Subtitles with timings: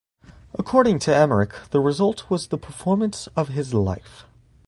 [0.57, 4.25] According to Emerick, the result was the performance of his life.